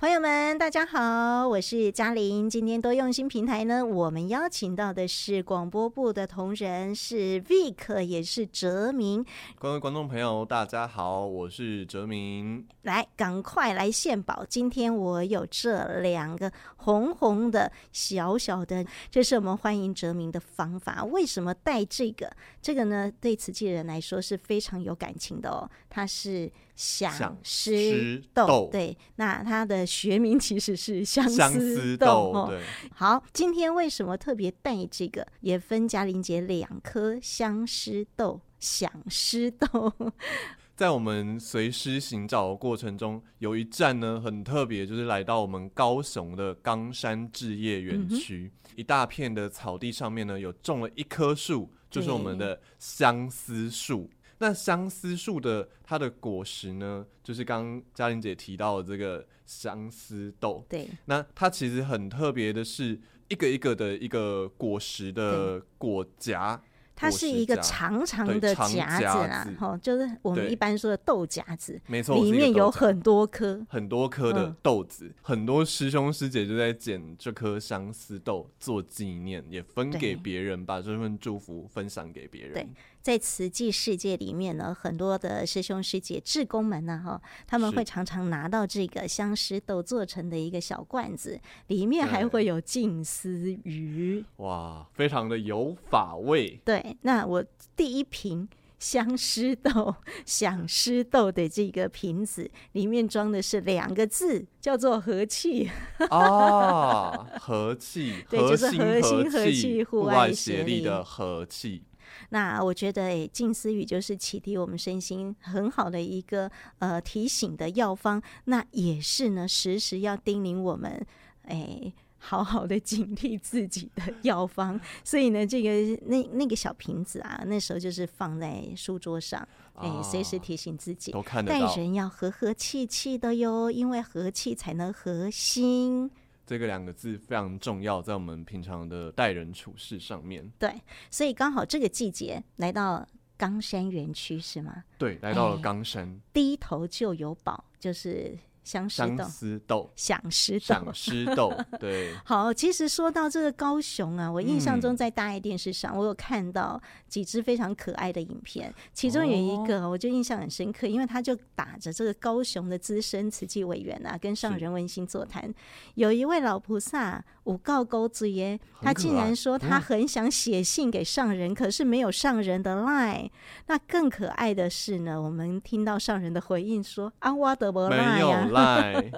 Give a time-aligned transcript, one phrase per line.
[0.00, 2.48] 朋友们，大家好，我是嘉玲。
[2.48, 9.26] 今天多用心平台呢，我们邀请到的是广播部的同仁，是 Vic，也是哲明。
[9.58, 12.64] 各位观众朋友，大家好，我是哲明。
[12.82, 14.46] 来，赶快来献宝！
[14.48, 21.04] 今天我有这两个红红的小小的，这是我们欢迎哲明的方法。
[21.06, 22.30] 为什么带这个？
[22.62, 25.68] 这个呢，对慈济人来说是非常有感情的哦。
[25.90, 29.84] 它是响狮豆，对，那它的。
[29.98, 32.46] 学名其实是相思豆，哦。
[32.50, 32.62] 对，
[32.94, 35.26] 好，今天为什么特别带这个？
[35.40, 39.92] 也分嘉玲姐两颗相思豆、相思豆。
[40.76, 54.08] 在我们随师行找的过程中，有一站呢很特别，就是来到我们高雄的冈山置业园区，嗯，一大片的草地上面呢，有种了一棵树，就是我们的相思树。
[54.38, 60.64] 那相思树的它的果实呢，就是刚刚嘉玲姐提到的这个相思豆。
[60.68, 66.60] 对，那它其实很特别的是，一个一个的一个果实的果荚。
[67.00, 82.54] 它是一个长长的夹子啊，哈，就是我们一般说的豆夹子，没错，里面有很多颗，很多颗的豆子，嗯，很多师兄师姐就在捡这颗相思豆做纪念，也分给别人，把这份祝福分享给别人。
[82.54, 82.68] 对，
[83.00, 93.30] 在慈济世界里面呢，很多的师兄师姐、志工们呢，哈，他们会常常拿到这个相思豆做成的一个小罐子，里面还会有静思
[93.64, 96.96] 鱼，哇，非常的有法味，对。
[97.02, 99.94] 那我第一瓶相思豆、
[100.26, 105.70] 响狮豆的这个瓶子里面装的是两个字，叫做和气。
[106.10, 111.82] 哦， 和气，对，就是和心和气，户外协力的和气。
[112.30, 118.22] 那我觉得，哎，静思语就是启迪我们身心很好的一个呃提醒的药方。
[118.44, 121.06] 那也是呢，时时要叮咛我们，
[121.42, 121.92] 哎。
[122.20, 125.70] 好好的警惕自己的 药方，所以呢，这个
[126.06, 131.14] 那那个小瓶子啊，那时候就是放在书桌上，哎、啊，随时提醒自己，
[131.46, 136.10] 待人要和和气气的哟，因为和气才能和心。
[136.48, 140.50] 这个两个字非常重要，在我们平常的待人处事上面。
[140.58, 144.82] 对，所以刚好这个季节来到冈山园区是吗？
[144.96, 148.34] 对，来到了冈山，低头就有宝，就是。
[148.68, 152.12] 相思豆，想思豆，想思豆，对。
[152.22, 165.50] 好，其实说到这个高雄啊，我印象中在大爱电视上，我有看到几支非常可爱的影片，其中有一个我就印象很深刻，因为他就打着这个高雄的资深慈济委员啊，跟上人温馨座谈，
[165.94, 173.30] 有一位老菩萨五告勾子耶，他竟然说他很想写信给上人，可是没有上人的 line。
[173.66, 178.48] 那更可爱的是呢，我们听到上人的回应说啊，我的没 line 呀。
[178.58, 179.10] 爱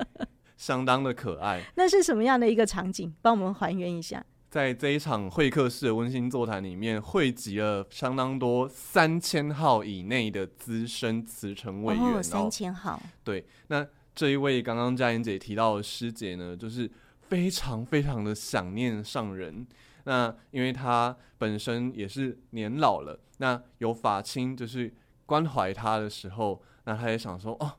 [0.57, 3.13] 相当的可爱， 那是什么样的一个场景？
[3.23, 4.25] 帮我们还原一下。
[4.51, 12.05] 在这一场会客室的温馨座谈里面，汇集了相当多三千号以内的资深慈诚委员。
[12.05, 13.01] 哦，三千号。
[13.23, 16.91] 对，那这一位刚刚嘉玲姐提到的师姐呢，就是
[17.21, 19.65] 非常非常的想念上人。
[20.03, 24.93] 那因为她本身也是年老了，那有法亲就是
[25.27, 27.77] 关怀她的时候，那她也想说哦。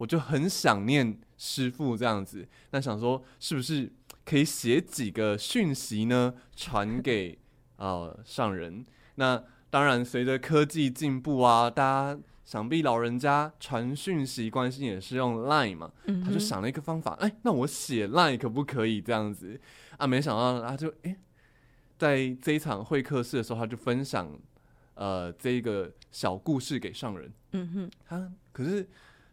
[0.00, 3.92] 我就很想念师傅这样子，那想说是不是
[4.24, 7.38] 可以写几个讯息呢，传给
[7.76, 8.86] 呃上人？
[9.16, 11.84] 那当然，随着科技进步啊，大
[12.14, 15.92] 家想必老人家传讯息关心也是用 Line 嘛，
[16.24, 19.60] 他就想了一个方法，哎、欸，那我写 Line 可不可以这样子
[19.98, 20.06] 啊？
[20.06, 21.16] 没想到他就哎、欸，
[21.98, 24.34] 在这一场会客室的时候，他就分享
[24.94, 27.30] 呃这个小故事给上人。
[27.52, 28.88] 嗯哼，他可是。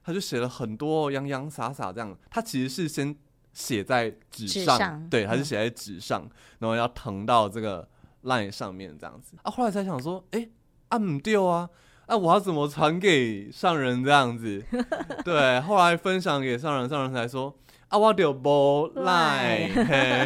[0.07, 3.13] 他就写了很多洋洋洒洒这样，他其实是先
[3.51, 7.85] 写在纸上，上，对，他是写在纸上，嗯，然后要腾到这个
[8.23, 9.51] line 上面这样子啊。
[9.51, 10.49] 后来才想说，哎、欸，
[10.87, 11.69] 啊唔掉啊，
[12.05, 14.63] 啊我要怎么传给上人这样子？
[15.25, 17.53] 对，后来分享给上人，上人才说。
[17.89, 19.69] 啊，我就无赖，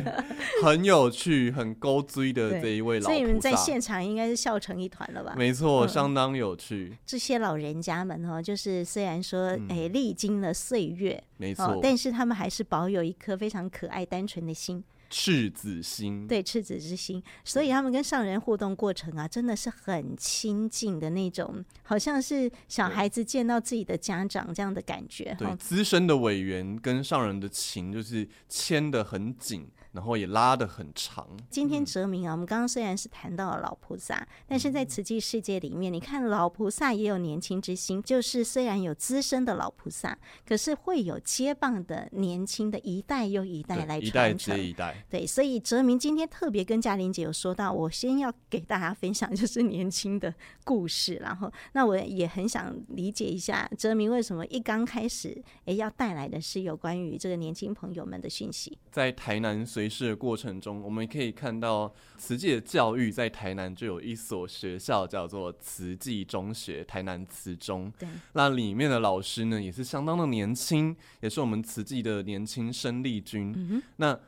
[0.63, 5.35] 很有趣，很勾追的这一位老所以你们在现场应该是笑成一团了吧？
[5.37, 6.89] 没错，相当有趣。
[6.91, 14.83] 嗯、这些老人家们哦，就是虽然说哎历、欸、经了岁月，没错，但是他们还是保有一颗非常可爱单纯的心。
[15.11, 25.35] 赤子心，对，赤子之心，所以他们跟上人互动过程啊，真的是很亲近的那种，好像是小孩子见到自己的家长这样的感觉。
[25.37, 29.67] 对，资深的委员跟上人的情就是牵得很紧。
[29.91, 31.27] 然后也拉得很长。
[31.49, 40.17] 今天哲明啊，我们刚刚虽然是谈到了老菩萨，但是在瓷器世界里面，你看老菩萨也有年轻之心，就是虽然有资深的老菩萨，
[40.47, 44.55] 可是会有接棒的年轻的一代又一代来传承。
[44.55, 45.05] 一代接一代。
[45.09, 50.33] 对，所以哲明今天特别跟嘉玲姐有说到，我先要给大家分享就是年轻的
[50.63, 67.91] 故事，然后那我也很想理解一下哲明为什么一刚开始哎要带来的是有关于这个年轻朋友们的讯息，在台南随师的过程中，我们可以看到慈济的教育在台南就有一所学校叫做慈济中学，台南慈中。
[67.99, 73.53] 对，那里面的老师呢也是相当的年轻，也是我们慈济的年轻生力军。
[73.55, 74.19] 嗯，那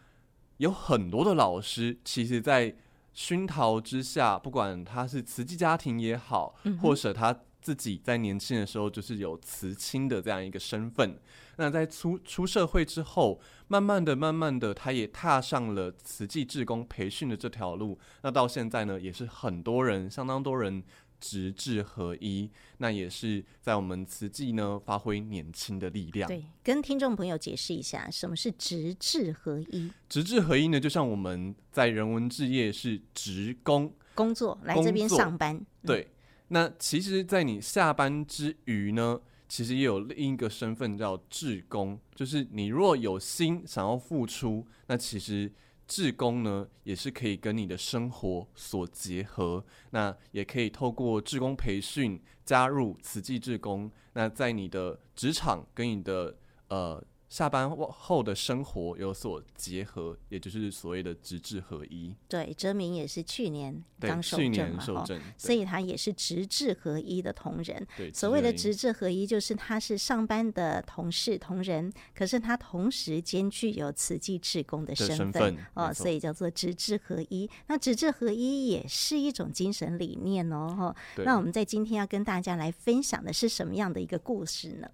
[0.57, 2.75] 有很多的老师，其实，在
[3.13, 11.17] 熏陶之下，不管他是慈济家庭也好，嗯、或者他自己在年轻的时候就是有慈亲的这样一个身份。
[11.57, 18.00] 那在出出社会之后，慢慢的、慢慢的，他也踏上了慈济志工培训的这条路。
[18.21, 20.83] 那到现在呢，也是很多人、相当多人
[21.19, 22.50] 直志合一。
[22.77, 26.27] 那也是在我们慈济呢，发挥年轻的力量。
[26.27, 29.91] 对，跟听众朋友解释一下，什么是直志合一？
[30.09, 35.65] 直志合一呢，就像我们在人文置业是职工工作来这边上班。
[35.85, 36.09] 对，
[36.50, 39.19] 那其实，在你下班之余呢，
[39.53, 45.53] 其实也有另一个身份叫志工，就是你若有心想要付出，那其实
[45.85, 56.35] 志工呢也是可以跟你的生活所结合，那也可以透过志工培训加入慈济志工，那在你的职场跟你的
[56.69, 57.05] 呃。
[57.33, 62.15] 下班后的生活有所结合，也就是所谓的直志合一。
[62.27, 65.03] 对，哲明也是去年刚受证嘛，
[65.35, 67.88] 所以他也是直志合一的同仁。
[67.97, 77.50] 对，所谓的直志合一，就是他是上班的同事同仁，可是他同时兼具有慈济志工的身份，哦，所以叫做直志合一。
[77.65, 80.95] 那直志合一也是一种精神理念哦，哈。
[81.25, 84.88] 那我们在今天要跟大家来分享的是什么样的一个故事呢？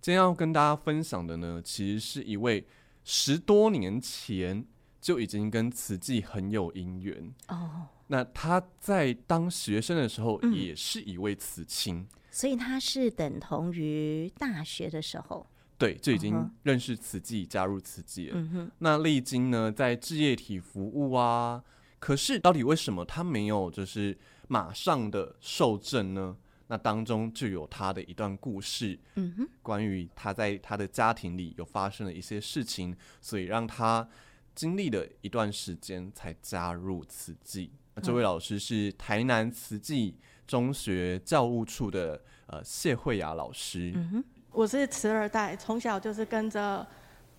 [0.00, 2.66] 今天要跟大家分享的呢，其实是一位
[3.04, 4.64] 十多年前
[5.00, 7.86] 就已经跟慈济很有姻缘哦。
[8.06, 15.46] 那他在当学生的时候，也是一位慈青，嗯，所以他是等同于大学的时候，
[15.76, 18.32] 对，就已经认识慈济，加入慈济了。
[18.36, 18.70] 嗯哼。
[18.78, 21.62] 那历经呢，在志业体服务啊，
[21.98, 24.16] 可是到底为什么他没有就是
[24.46, 26.36] 马上的受证呢？
[26.70, 34.06] 那当中就有他的一段故事，嗯哼，关于他在他的家庭里有发生了一些事情，所以让他
[34.54, 37.72] 经历了一段时间才加入慈济。
[37.94, 43.92] 那这位老师是台南慈济中学教务处的呃谢慧雅老师。
[43.94, 46.86] 嗯哼，我是慈二代，从小就是跟着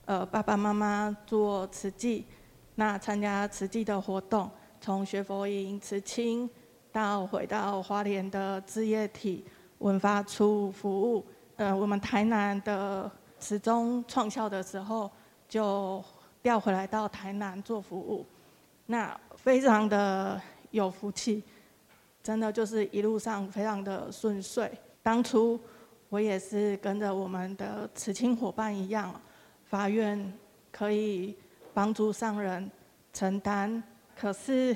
[0.06, 2.26] 呃爸爸妈妈做慈济，
[2.76, 4.50] 那参加慈济的活动，
[4.81, 6.50] 从学佛营、慈青。
[6.91, 9.45] 到回到花莲的志业体
[9.77, 11.25] 文发处服务，
[11.56, 13.09] 呃，我们台南的
[13.39, 15.09] 慈中创校的时候，
[15.47, 16.03] 就
[16.41, 18.25] 调回来到台南做服务，
[18.88, 20.41] 那非常的
[20.71, 21.44] 有福气，
[22.24, 24.71] 真的就是一路上非常的顺遂。
[25.03, 25.59] 当初
[26.09, 29.13] 我也是跟着我们的慈青伙伴一样，
[29.65, 30.33] 发愿
[30.71, 31.38] 可以
[31.74, 32.69] 帮助上人
[33.13, 33.81] 承担，
[34.15, 34.75] 可是。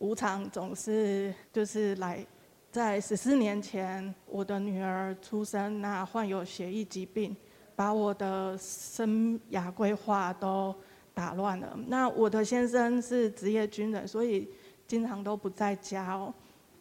[0.00, 2.26] 无常总是就是来，
[2.72, 7.36] 在十四年前，我的女儿出生，那患有血液疾病，
[7.76, 10.74] 把我的生涯规划都
[11.12, 11.78] 打乱了。
[11.86, 14.48] 那我的先生是职业军人，所以
[14.86, 16.32] 经常都不在家哦。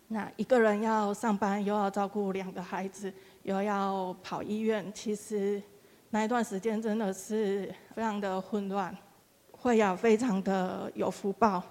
[0.08, 5.62] 那一个人要上班，又要照顾两个孩子，又要跑医院，其实
[6.10, 8.98] 那一段时间真的是非常的混乱。
[9.52, 11.62] 慧雅非常的有福报。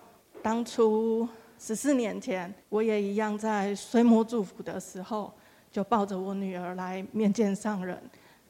[0.43, 1.29] 当初
[1.59, 5.33] 十四年前，我也一样在岁末祝福的时候，
[5.71, 8.01] 就抱着我女儿来面见上人。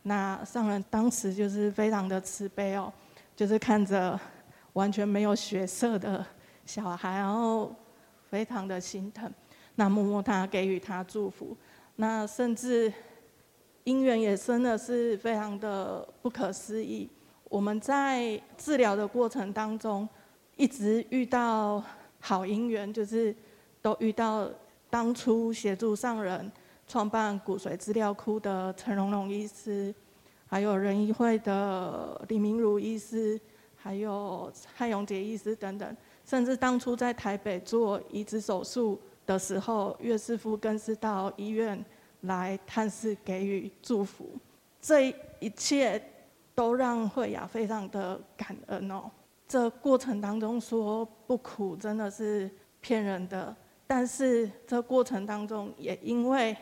[0.02, 2.92] 那上人当时就是非常的慈悲哦，
[3.34, 4.18] 就是看着
[4.74, 6.24] 完全没有血色的
[6.64, 7.74] 小孩，然后
[8.30, 9.30] 非常的心疼，
[9.74, 11.56] 那摸摸他，给予他祝福。
[11.96, 12.92] 那甚至
[13.84, 17.08] 姻缘也真的是非常的不可思议。
[17.48, 20.08] 我们在治疗的过程当中，
[20.58, 21.80] 一直遇到
[22.18, 23.34] 好姻缘，就是
[23.80, 24.50] 都遇到
[24.90, 26.50] 当初协助上人
[26.88, 29.94] 创办骨髓资料库的陈荣荣医师，
[30.48, 33.40] 还有仁医会的李明儒医师，
[33.76, 35.96] 还有蔡永杰医师等等，
[36.26, 41.82] 甚至当初在台北做移植手术的时候，岳师傅更是到医院
[42.22, 44.28] 来探视，给予祝福。
[44.80, 46.02] 这一切
[46.52, 49.08] 都让惠雅非常的感恩哦。
[49.48, 52.48] 这过程当中说不苦，真的是
[52.80, 53.56] 骗人的。
[53.86, 56.54] 但是这过程当中，也因为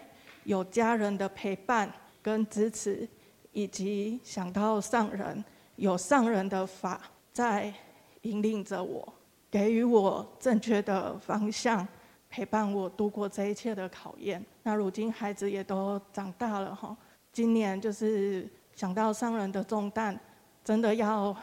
[0.44, 3.06] 有家人的陪伴跟支持，
[3.50, 7.00] 以及想到上人，有上人的法
[7.32, 7.74] 在
[8.22, 9.12] 引领着我，
[9.50, 11.86] 给予我正确的方向，
[12.30, 14.40] 陪伴我度过这一切的考验。
[14.62, 16.96] 那如今孩子也都长大了哈，
[17.32, 20.16] 今年就是想到上人的重担，
[20.62, 21.36] 真的要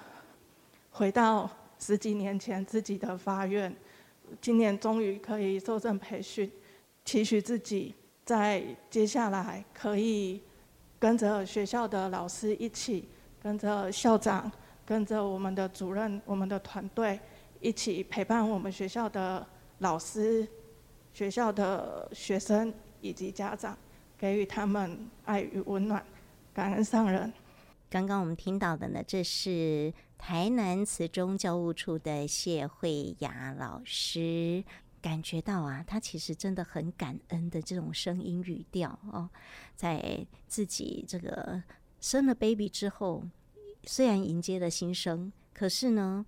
[0.93, 3.75] 回到十几年前自己的发愿。
[4.39, 6.49] 今年终于可以受证培训，
[7.03, 10.41] 期许自己在接下来可以
[10.99, 13.09] 跟着学校的老师一起，
[13.41, 14.49] 跟着校长，
[14.85, 17.19] 跟着我们的主任、我们的团队
[17.59, 19.45] 一起陪伴我们学校的
[19.79, 20.47] 老师、
[21.11, 22.71] 学校的学生
[23.01, 23.75] 以及家长，
[24.17, 26.03] 给予他们爱与温暖，
[26.53, 27.31] 感恩上人。
[27.93, 34.63] 刚刚我们听到的呢，这是台南慈中教务处的谢慧雅老师，
[34.99, 39.29] 感觉到啊，他其实真的很感恩的这种声音语调哦，
[39.75, 41.61] 在自己这个
[42.01, 43.23] 生了 baby 之后，
[43.83, 46.25] 虽然迎接了新生，可是呢，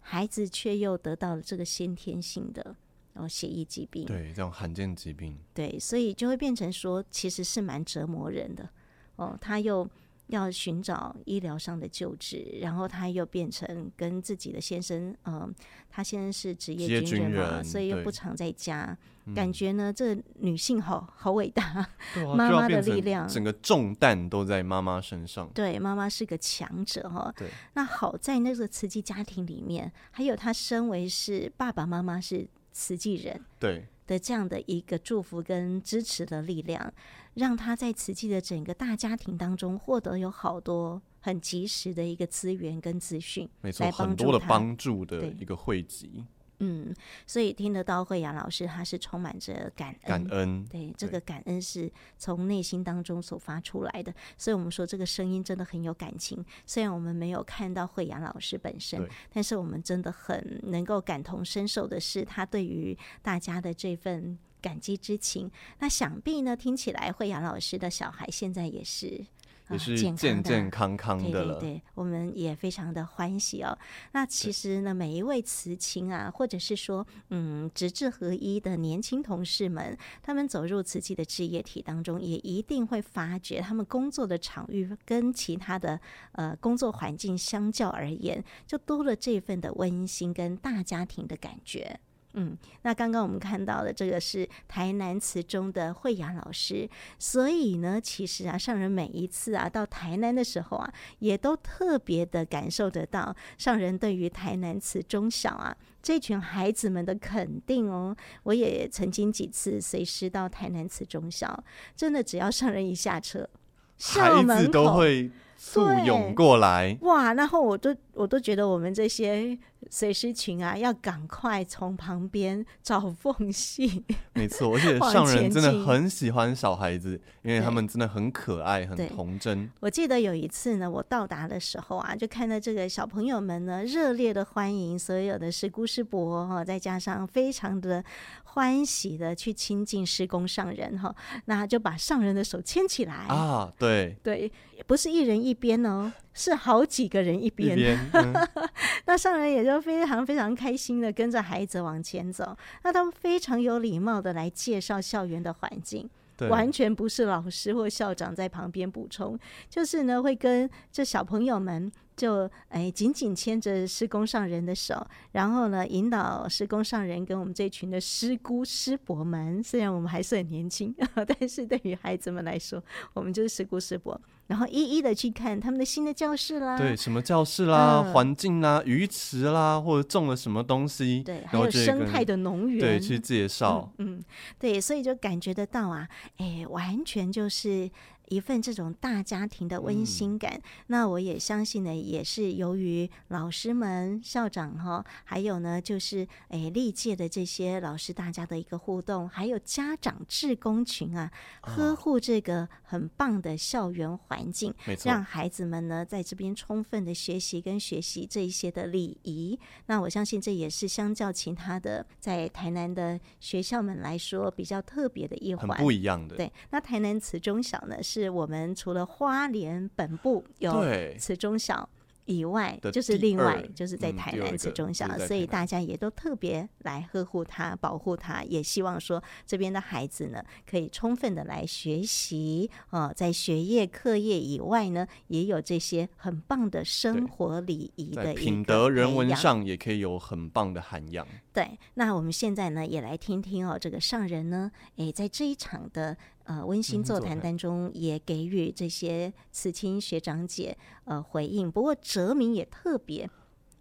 [0.00, 2.76] 孩子却又得到了这个先天性的
[3.14, 8.68] 哦血液疾病，对，这种罕见疾病，对，所以就会变成说，其实是蛮折磨人的
[9.16, 9.88] 哦，他又。
[10.28, 15.50] 要寻找医疗上的救治，然后他又变成跟自己的先生，嗯、呃，
[15.88, 18.96] 他先生是职业军人嘛，人所以又不常在家，
[19.34, 21.88] 感觉呢，这女性好好伟大，
[22.36, 25.48] 妈妈、啊、的力量，整个重担都在妈妈身上。
[25.54, 27.32] 对，妈妈是个强者哈。
[27.36, 36.92] 对，那好在那个慈济家庭里面，还有他身为是爸爸妈妈是慈济人，对的这样的一个祝福跟支持的力量。
[37.34, 46.24] 让他在瓷器的整个大家庭当中获得有好多很及时的一个资源跟资讯，没错，很多的帮助的一个汇集。
[46.58, 46.94] 嗯，
[47.26, 50.64] 所以听得到惠阳老师，他是充满着感恩，感恩。
[50.66, 54.14] 对，这个感恩是从内心当中所发出来的。
[54.36, 56.44] 所以我们说这个声音真的很有感情。
[56.66, 64.38] 虽然我们没有看到惠阳老师本身，但是我们真的很能够感同身受的是，他对于大家的这份。
[64.58, 65.48] 感激之情，
[65.78, 69.24] 那想必呢，听起来惠阳老师的小孩现在也是
[69.70, 71.60] 也是健健康康的了。
[71.60, 73.76] 对对对，我们也非常的欢喜哦。
[74.12, 86.00] 那其实呢，每一位慈青啊，或者是说嗯，直志合一的年轻同事们，他们走入慈济的置业体当中，也一定会发觉他们工作的场域跟其他的
[86.32, 91.98] 呃工作环境相较而言，就多了这份的温馨跟大家庭的感觉。
[92.38, 96.86] 嗯，那刚刚我们看到的这个是台南词中的惠雅老师，
[97.18, 108.14] 所以呢，其实啊，上人每一次啊到台南的时候啊，也都特别的感受得到上人对于台南词中小啊这群孩子们的肯定哦。
[108.42, 111.64] 我也曾经几次随师到台南词中小，
[111.96, 113.48] 真的只要上人一下车，
[113.96, 117.32] 校门口，孩子都会簇拥过来，哇！
[117.32, 119.58] 然后我都我都觉得我们这些。
[119.90, 124.04] 随师群啊，要赶快从旁边找缝隙。
[124.34, 129.70] 没错，而且 上人真的很喜欢小孩子，因为他们真的很可爱、很童真。
[129.80, 138.04] 我记得有一次呢，我到达的时候啊，就看到这个小朋友们呢，热烈的欢迎所有的师姑师伯哈，再加上非常的
[138.44, 141.14] 欢喜的去亲近师公上人哈，
[141.46, 144.50] 那就把上人的手牵起来啊，对对，
[144.86, 146.12] 不是一人一边哦。
[146.38, 148.34] 是好几个人一边，一边嗯、
[149.06, 152.56] 那上人也就非常非常开心的跟着孩子往前走。
[152.82, 172.82] 那他们非常有礼貌的来介绍校园的环境，对完全不是老师或校长在旁边补充，就是呢会跟这小朋友们就哎紧紧牵着施工上人的手，然后呢引导施工上人跟我们这群的师姑师伯们，虽然我们还是很年轻， 但是对于孩子们来说，
[173.12, 174.20] 我们就是师姑师伯。
[174.46, 184.24] 然后一一的去看他们的新的教室啦，对，什么教室啦、嗯、环境啦、鱼池啦，或者种了什么东西，对，还有生态的农园，对，去介绍，嗯，嗯，
[184.56, 187.90] 对，所以就感觉得到啊，哎，完全就是
[188.28, 190.54] 一份这种大家庭的温馨感。
[190.54, 201.30] 嗯、那我也相信呢，也是由于老师们、校长哈，还有呢，就是诶历届的这些老师大家的一个互动，还有家长志工群啊，
[201.62, 204.72] 呵护这个很棒的校园环境，
[205.04, 209.58] 让孩子们呢在这边充分的学习跟学习这一些的礼仪。
[209.86, 216.36] 那我相信这也是相较其他的在台南的学校们来说比较特别的一环，很不一样的。
[216.36, 220.84] 对，那台南慈中小呢，是我们除了花莲本部有
[221.18, 221.88] 慈中小。
[222.28, 241.24] 以外，就是另外，就是在台南慈中小，所以大家也都特别来呵护它、保护它，也希望说这边的孩子呢，可以充分的来学习啊，在学业课业以外呢，也有这些很棒的生活礼仪的品德人文上，也可以有很棒的涵养。
[241.52, 246.16] 对，那我们现在呢，也来听听哦，这个上人呢，诶，在这一场的。
[246.46, 253.28] 呃，温馨座谈当中也给予这些慈青学长姐呃回应，不过哲明也特别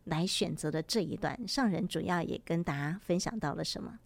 [0.06, 4.00] 来选择的这一段，上人主要也跟大家分享到了什么？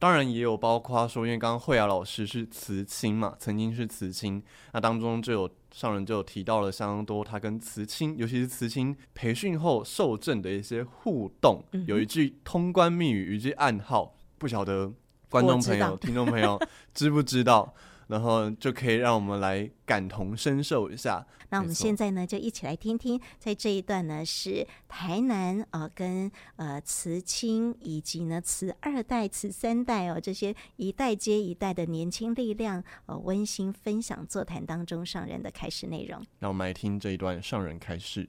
[0.00, 4.42] 当然也有包括说，因为刚刚慧雅老师是慈亲嘛，曾经是慈亲，
[4.72, 14.92] 那当中就有上人就有提到了相当多他跟慈亲，尤其是慈亲培训后受证的一些互动，嗯、有一句通关密语，一句暗号，不晓得
[15.28, 16.60] 观众朋友、听众朋友
[16.92, 17.72] 知不知道？
[18.08, 21.26] 然后就可以让我们来感同身受一下。
[21.50, 36.24] 那我们现在呢，就一起来听听，在这一段呢，是台南啊、呃，跟呃慈亲以及呢慈二代、慈三代哦，这些一代接一代的年轻力量呃温馨分享座谈当中上人的开始内容。
[36.38, 38.26] 那我们来听这一段上人开始：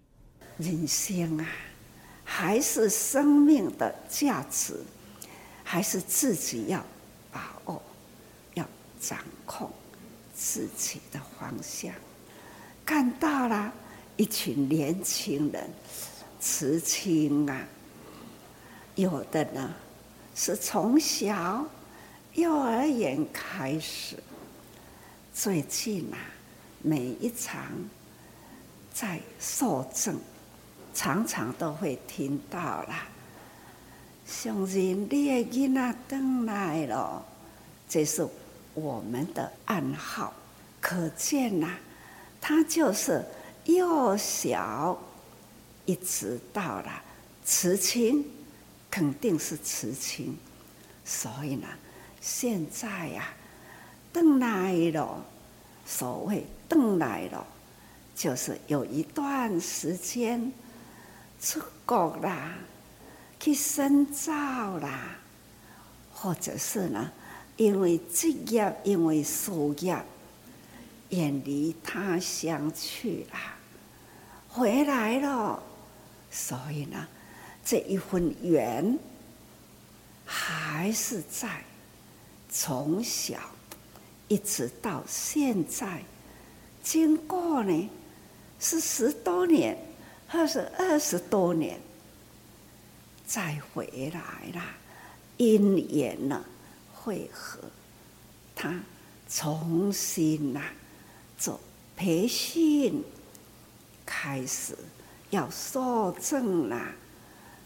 [0.58, 1.48] 人生啊，
[2.25, 4.84] 还是生命的价值，
[5.63, 6.86] 还是自己要
[7.32, 7.82] 把握。
[9.05, 9.69] 掌控
[10.33, 11.93] 自己的方向，
[12.86, 13.74] 看到了
[14.15, 15.69] 一群年轻人，
[16.39, 17.67] 慈亲啊，
[18.95, 19.74] 有的呢
[20.33, 21.65] 是从小
[22.36, 24.15] 幼儿园开始，
[25.33, 26.17] 最近啊，
[26.81, 27.62] 每一场
[28.93, 30.17] 在受证，
[30.93, 32.95] 常常都会听到了，
[34.25, 37.25] 相信，你的囡仔回来了，
[37.89, 38.25] 这是。
[38.74, 40.34] 我们的暗号，
[40.82, 41.77] 可见呐、
[42.42, 43.24] 他就是
[43.65, 44.98] 幼小
[45.86, 47.03] 一直到了
[47.46, 48.25] 慈亲，
[48.89, 50.38] 肯定是慈亲，
[51.06, 51.68] 所以呢，
[52.20, 55.24] 现在呀、啊，回来了，
[55.86, 57.46] 所谓邓来了，
[58.15, 60.51] 就是有一段时间
[61.39, 62.56] 出国啦，
[63.39, 64.32] 去深造
[64.80, 65.15] 啦，
[66.12, 67.12] 或者是呢。
[67.57, 70.03] 因为职业，因为事业，
[71.09, 73.37] 远离他乡去了，
[74.50, 75.61] 回来了。
[76.31, 77.07] 所以呢，
[77.63, 78.98] 这一份缘
[80.25, 81.63] 还是在
[82.50, 83.37] 从小
[84.27, 86.01] 一直到现在，
[86.81, 87.89] 经过呢
[88.59, 89.77] 是十多年，
[90.27, 91.79] 或是二十多年，
[93.27, 94.66] 再回来了，
[95.37, 96.44] 因缘了。
[97.03, 97.59] 会合，
[98.55, 98.79] 他
[99.29, 100.74] 重新呐、啊、
[101.37, 101.59] 做
[101.98, 103.03] 培训，
[104.05, 104.77] 开始
[105.29, 106.94] 要受证了，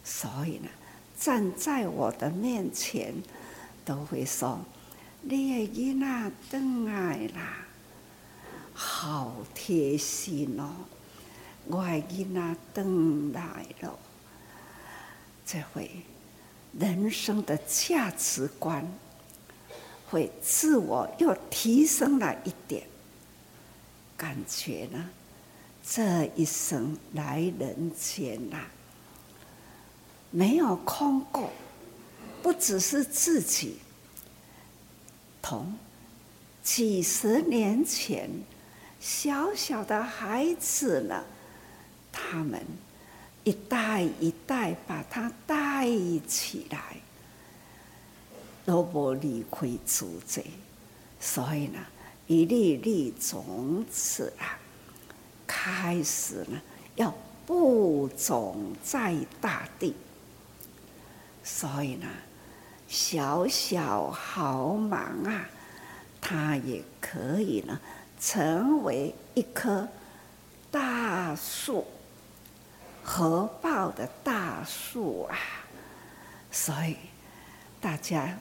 [0.04, 0.68] 所以呢，
[1.20, 3.14] 站在我的面前，
[3.86, 4.60] 都会说
[5.22, 7.66] ：“你的囡仔回来啦，
[8.74, 10.74] 好贴心哦！
[11.68, 14.00] 我的囡仔回来了，
[15.46, 15.92] 这回
[16.80, 18.84] 人生的价值观。”
[20.10, 22.84] 会自我又提升了一点，
[24.16, 25.10] 感觉呢，
[25.86, 28.58] 这一生来人间呐，
[30.32, 31.52] 没有空过，
[32.42, 33.80] 不只是自己，
[35.42, 35.78] 同
[36.64, 38.30] 几十年前
[39.02, 41.24] 小小的孩子呢，
[42.12, 42.62] 他们
[43.44, 45.86] 一代一代把他带
[46.28, 46.96] 起来。
[48.68, 50.44] 都不离开祖籍，
[51.22, 51.80] 所以呢，
[52.28, 54.60] 一粒粒种子啊，
[55.48, 56.62] 开始呢
[56.96, 59.96] 要播种在大地。
[61.46, 62.10] 所以呢，
[62.90, 65.46] 小小毫芒啊，
[66.20, 67.80] 它也可以呢
[68.20, 69.88] 成为一棵
[70.70, 71.86] 大树，
[73.02, 75.38] 合抱的大树啊。
[76.52, 76.98] 所以
[77.80, 78.38] 大家。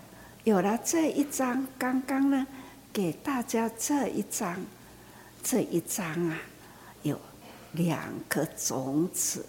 [0.47, 2.47] 有了这一张，刚刚呢，
[2.93, 4.65] 给大家这一张，
[5.43, 6.39] 这一张啊，
[7.03, 7.21] 有
[7.73, 9.45] 两颗种子，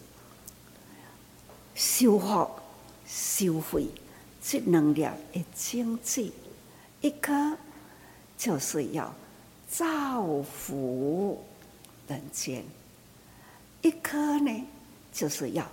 [1.76, 2.50] 修复、
[3.06, 3.86] 收回
[4.42, 6.34] 这能量的经济，
[7.02, 7.56] 一颗
[8.36, 9.14] 就是要
[9.70, 11.46] 造福
[12.08, 12.66] 人间，
[13.84, 14.68] 一颗呢
[15.14, 15.64] 就是要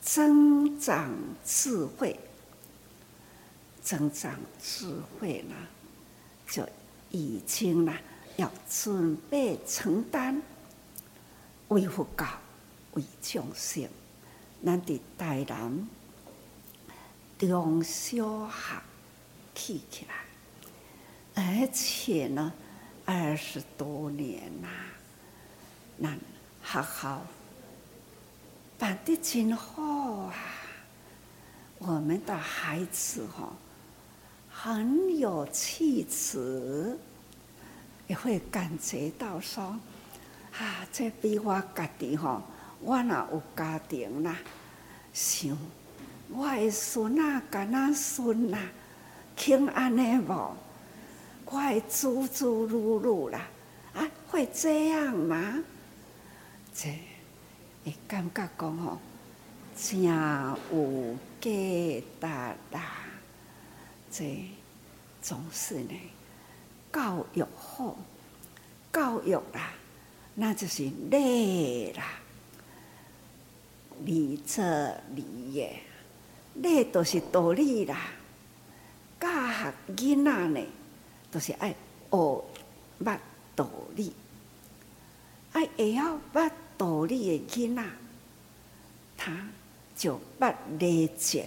[0.00, 1.12] 增长
[1.44, 2.18] 智慧，
[3.82, 5.54] 增长智慧呢，
[6.46, 6.68] 就
[7.10, 7.92] 已经呢
[8.36, 10.40] 要准备承担
[11.68, 12.26] 为佛教、
[12.92, 13.88] 为众生。
[14.64, 15.88] 咱伫台南
[17.38, 18.82] 中小学
[19.54, 22.52] 起起来，而且呢，
[23.06, 24.68] 二十多年呐，
[26.02, 26.18] 咱
[26.62, 27.22] 学校
[28.78, 30.34] 办得真好啊！
[31.78, 33.54] 我们的孩子哈，
[34.62, 36.98] 很有气质，
[38.06, 39.62] 也会感觉到说，
[40.52, 42.42] 啊，这比我家己吼。
[42.82, 44.36] 我若有家庭啦，
[45.14, 45.56] 想
[46.28, 48.58] 我的孙仔、囡仔、孙啦，
[49.34, 50.54] 肯安尼无？
[51.46, 53.40] 我会猪猪噜噜啦，
[53.94, 55.58] 啊，会这样吗？
[56.74, 56.90] 这
[57.82, 58.98] 会感觉讲吼，
[59.74, 61.50] 真有价
[62.20, 62.26] 值
[62.76, 62.99] 啦。
[64.10, 64.44] 这
[65.22, 65.94] 总是呢，
[66.92, 67.96] 教育好，
[68.92, 69.72] 教育啦，
[70.34, 72.04] 那就是累啦。
[74.04, 75.80] 礼则礼也，
[76.54, 78.12] 礼都是道理啦。
[79.20, 80.66] 教学囡仔呢，
[81.30, 81.74] 都是爱
[82.10, 82.44] 学
[83.04, 83.18] 捌
[83.54, 84.12] 道理，
[85.52, 87.84] 爱会晓捌道理的囡仔，
[89.18, 89.48] 他
[89.94, 91.46] 就捌礼节，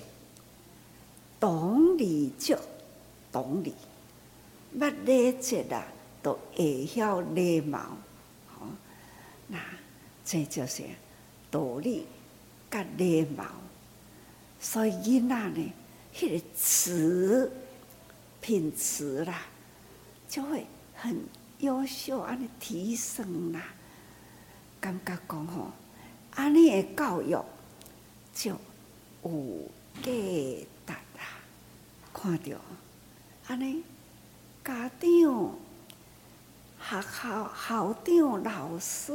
[1.43, 2.57] 懂礼就
[3.29, 3.73] 懂礼，
[4.79, 5.85] 捌礼节啦，
[6.21, 7.79] 都会晓礼貌。
[8.47, 8.65] 好，
[9.49, 9.59] 那
[10.23, 10.83] 这就是
[11.51, 12.05] 道理。
[12.71, 13.43] 甲礼貌，
[14.57, 15.73] 所以囡仔呢，
[16.15, 17.51] 迄个词
[18.39, 19.41] 品词啦，
[20.29, 21.25] 就会很
[21.59, 23.61] 优秀，安尼提升啦。
[24.79, 25.71] 感觉讲吼，
[26.35, 27.37] 安尼的教育
[28.33, 28.51] 就
[29.23, 29.69] 有
[30.01, 30.03] 价
[30.85, 31.27] 值啦。
[32.13, 32.57] 看到
[33.47, 33.83] 安尼，
[34.63, 35.55] 家长、
[36.79, 39.13] 学校校长、老师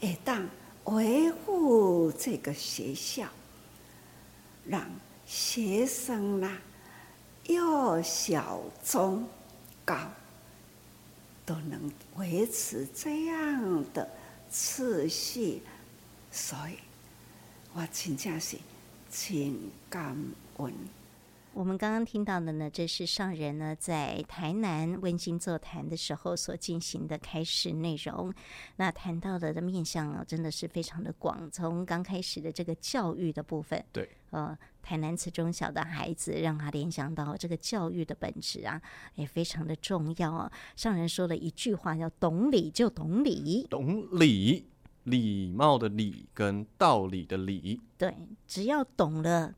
[0.00, 0.48] 会当。
[0.84, 3.28] 维护这个学校，
[4.64, 4.90] 让
[5.26, 6.56] 学生呐，
[7.44, 9.28] 幼小中
[9.84, 9.94] 高
[11.44, 14.08] 都能维持这样的
[14.50, 15.60] 次序，
[16.32, 16.78] 所以
[17.74, 18.56] 我真正是
[19.20, 19.58] 真
[19.90, 20.16] 感
[20.58, 20.72] 恩。
[21.52, 28.32] 我们刚刚听到的呢，这是上人呢在台南温馨座谈的时候所进行的开示内容。
[28.76, 31.50] 那谈到的的面向啊，真的是非常的广。
[31.50, 38.80] 从刚开始的这个教育的部分，对，呃，台南慈中小的孩子，让他联想到这个教育的本质啊，
[39.16, 40.52] 也非常的重要啊。
[40.76, 44.68] 上人说了一句话，叫“懂礼就懂礼”，懂礼，
[45.08, 47.80] 礼貌的礼跟道理的理。
[47.96, 48.14] 对，
[48.46, 49.54] 只要懂了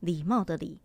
[0.00, 0.80] 礼貌的礼。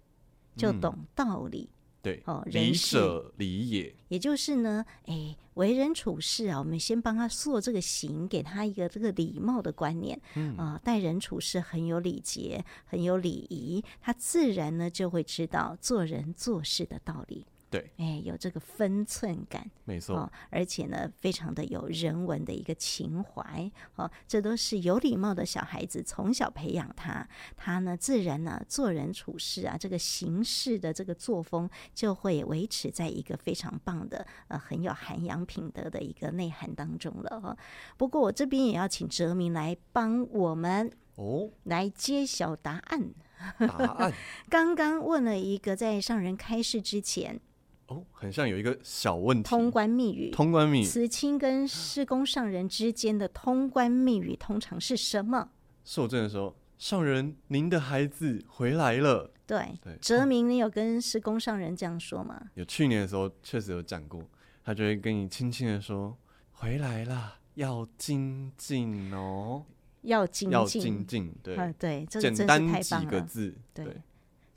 [0.57, 17.45] 就懂道理，嗯、对哦，礼舍礼也，也就是呢，哎，为人处事啊，我们先帮他塑这个形，给他一个这个礼貌的观念，嗯啊，待人处事很有礼节，很有礼仪，他自然呢就会知道做人做事的道理。
[17.69, 27.27] 对，哎，有这个分寸感，没错，哦，而且呢，非常的有人文的一个情怀，哦，这都是有礼貌的小孩子从小培养他，
[27.57, 37.57] 他呢自然呢做人处事啊，这个行事的这个作风就会维持在一个非常棒的呃很有涵养品德的一个内涵当中了哈，哦。
[37.97, 43.13] 不过我这边也要请哲明来帮我们哦来揭晓答案。
[43.59, 44.13] 答案
[44.49, 47.41] 刚刚问了一个在上人开示之前。
[47.87, 49.43] 哦，很像有一个小问题。
[49.49, 55.49] 通关密语，通关密语，慈亲跟师公上人之间的通关密语通常是什么？
[55.85, 59.31] 受证的时候，上人，您的孩子回来了。
[59.45, 62.49] 对，对，哲明，你有跟师公上人这样说吗？
[62.55, 64.21] 有，去年的时候确实有讲过，
[64.65, 66.17] 他就会跟你轻轻的说
[66.51, 69.63] ：“回来了，要精进哦，
[70.01, 73.85] 要精进，要精进。”对，啊，对，这简单几个字，对。
[73.85, 74.01] 对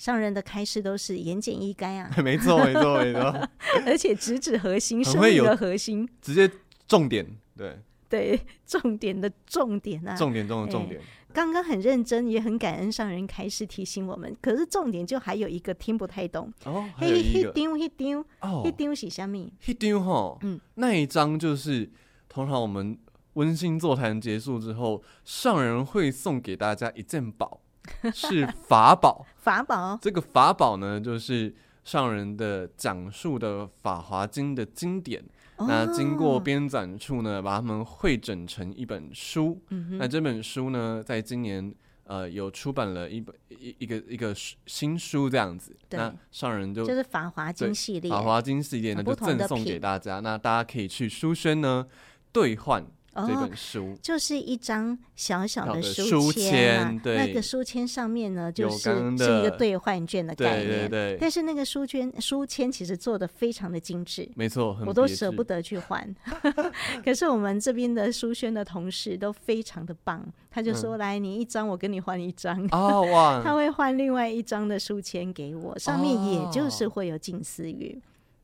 [0.00, 3.48] 上人的开示都是言简意赅啊，没错没错没错，
[3.84, 6.50] 而且直指核心，生命的核心，直接
[6.88, 7.78] 重点，对。
[8.08, 10.98] 对，重点的重点啊，重点中的重点。
[11.32, 19.36] 刚、欸、刚很认真，也很感恩上人开始提醒我们，可是重点就还有一个听不太懂哦，嘿，一丢一丢哦，一丢是什么？
[19.66, 21.88] 一丢哈，嗯，那一章就是
[22.28, 22.98] 通常我们
[23.34, 27.60] 温馨座谈结束之后，上人会送给大家一件宝，
[28.12, 29.26] 是法宝。
[29.36, 35.22] 法宝，这个法宝呢，就是上人的讲述的《法华经》的经典。
[35.56, 39.60] 哦、那经过编纂处呢，把它们汇整成一本书。
[39.68, 41.74] 嗯、那这本书呢，在今年。
[42.04, 44.34] 呃，有出版了一本一一个一个
[44.66, 51.86] 新书这样子，那上人就就是《法华经》系列，《法华经》系列呢就赠送给大家，那大家可以去书轩呢
[52.32, 52.84] 兑换。
[53.14, 60.68] 这本书、哦、就是一张小小的书签、啊、对，那个书签上面呢，就是是一个兑换券的概念。
[60.68, 61.18] 对对对。
[61.20, 66.14] 但是那个书签书签其实做的非常的精致，没错，我都舍不得去换。
[67.04, 73.42] 可是我们这边的书轩的同事都非常的棒，他就说：“嗯、来，你一张，我跟你换一张。”哦哇！
[73.44, 78.00] 他会换另外一张的书签给我，上面也就是会有近思语。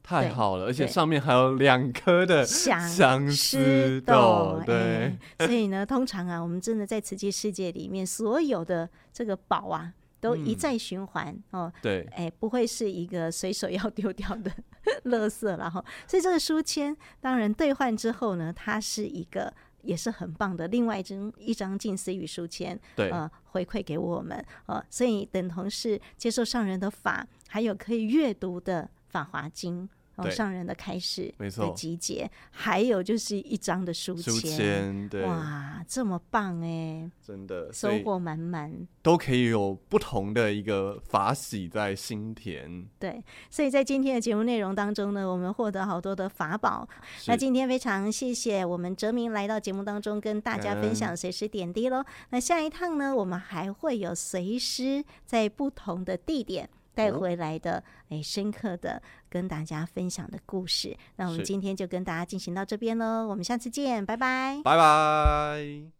[0.06, 5.18] 太好了，而且上面还有两颗的相思豆，对。
[5.40, 11.72] 所以呢，通常啊，我们真的在瓷器世界里面，所有的这个宝啊，都一再循环、嗯、哦。
[11.82, 14.52] 对，哎，不会是一个随手要丢掉的
[15.06, 15.84] 垃圾然后。
[16.06, 29.82] 所以这个书签，当然兑换之后呢，它是一个也是很棒的，另外一张一张近思语书签，对，呃，回馈给我们呃，所以等同是接受上人的法，还有可以阅读的《法华经》。
[30.16, 42.86] 哦，上人的开始的集结，还有就是一张的书签，书签，对，哇，这么棒哎，真的收获满满，都可以有不同的一个法喜在心田。
[42.98, 46.88] 对，所以在今天的节目内容当中呢，我们获得好多的法宝。
[47.26, 52.02] 那今天非常谢谢我们哲明来到节目当中跟大家分享随师点滴喽。
[52.30, 56.70] 那下一趟呢，我们还会有随师在不同的地点。
[56.96, 60.96] 带回来的，哎，深刻的跟大家分享的故事。
[61.16, 65.96] 那我们今天就跟大家进行到这边喽，我们下次见，拜拜，拜拜。